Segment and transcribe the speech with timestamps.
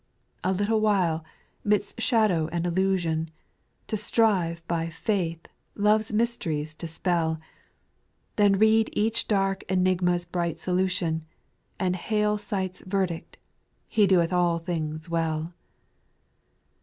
[0.43, 1.23] 4w "A little while,"
[1.63, 3.29] midst shadow and illusion,
[3.85, 7.39] To strive, by faith, love's mysteries to spell;
[8.35, 11.23] Then read each dark enigma's bright solution,
[11.79, 13.37] And hail sight's verdict,"
[13.87, 15.53] He doth all things well.'